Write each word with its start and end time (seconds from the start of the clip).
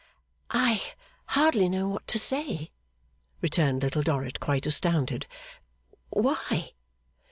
'I 0.49 0.81
hardly 1.27 1.69
know 1.69 1.87
what 1.87 2.07
to 2.07 2.17
say,' 2.17 2.71
returned 3.39 3.83
Little 3.83 4.01
Dorrit, 4.01 4.39
quite 4.39 4.65
astounded. 4.65 5.27
'Why? 6.09 6.71